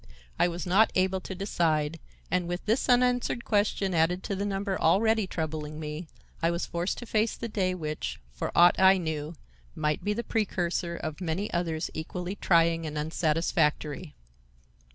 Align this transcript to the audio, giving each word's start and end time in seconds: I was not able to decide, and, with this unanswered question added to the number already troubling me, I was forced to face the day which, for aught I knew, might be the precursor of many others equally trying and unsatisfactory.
I 0.39 0.47
was 0.47 0.65
not 0.65 0.91
able 0.95 1.21
to 1.21 1.35
decide, 1.35 1.99
and, 2.31 2.47
with 2.47 2.65
this 2.65 2.89
unanswered 2.89 3.45
question 3.45 3.93
added 3.93 4.23
to 4.23 4.35
the 4.35 4.47
number 4.47 4.81
already 4.81 5.27
troubling 5.27 5.79
me, 5.79 6.07
I 6.41 6.49
was 6.49 6.65
forced 6.65 6.97
to 6.97 7.05
face 7.05 7.35
the 7.37 7.47
day 7.47 7.75
which, 7.75 8.19
for 8.31 8.51
aught 8.55 8.79
I 8.79 8.97
knew, 8.97 9.35
might 9.75 10.03
be 10.03 10.13
the 10.13 10.23
precursor 10.23 10.95
of 10.95 11.21
many 11.21 11.53
others 11.53 11.91
equally 11.93 12.33
trying 12.35 12.87
and 12.87 12.97
unsatisfactory. 12.97 14.15